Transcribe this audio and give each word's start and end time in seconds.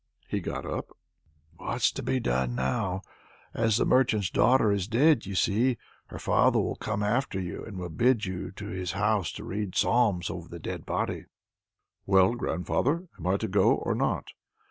He 0.27 0.39
got 0.39 0.65
up. 0.65 0.97
"What's 1.57 1.91
to 1.91 2.01
be 2.01 2.19
done 2.19 2.55
now? 2.55 3.03
As 3.53 3.77
the 3.77 3.85
merchant's 3.85 4.31
daughter 4.31 4.71
is 4.71 4.87
dead, 4.87 5.27
you 5.27 5.35
see, 5.35 5.77
her 6.07 6.17
father 6.17 6.59
will 6.59 6.73
come 6.75 7.03
after 7.03 7.39
you, 7.39 7.63
and 7.63 7.77
will 7.77 7.89
bid 7.89 8.25
you 8.25 8.49
to 8.53 8.65
his 8.69 8.93
house 8.93 9.31
to 9.33 9.43
read 9.43 9.75
psalms 9.75 10.31
over 10.31 10.49
the 10.49 10.57
dead 10.57 10.87
body." 10.87 11.25
"Well, 12.07 12.33
grandfather, 12.33 13.09
am 13.19 13.27
I 13.27 13.37
to 13.37 13.47
go, 13.47 13.75
or 13.75 13.93
not?" 13.93 14.29